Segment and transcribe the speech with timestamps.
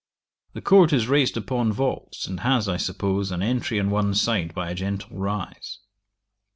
[0.53, 4.51] The court is raised upon vaults, and has, I suppose, an entry on one side
[4.55, 5.77] by a gentle rise.